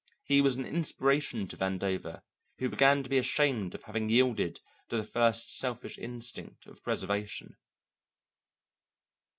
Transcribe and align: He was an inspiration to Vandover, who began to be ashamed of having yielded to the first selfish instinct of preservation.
He 0.23 0.41
was 0.41 0.55
an 0.55 0.65
inspiration 0.65 1.47
to 1.47 1.55
Vandover, 1.55 2.23
who 2.57 2.69
began 2.69 3.03
to 3.03 3.09
be 3.09 3.19
ashamed 3.19 3.75
of 3.75 3.83
having 3.83 4.09
yielded 4.09 4.59
to 4.89 4.97
the 4.97 5.03
first 5.03 5.55
selfish 5.55 5.99
instinct 5.99 6.65
of 6.65 6.81
preservation. 6.81 7.55